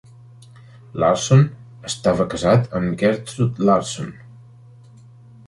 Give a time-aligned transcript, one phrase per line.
[1.03, 1.43] Larson
[1.89, 4.11] estava casat amb Gertrude Larson.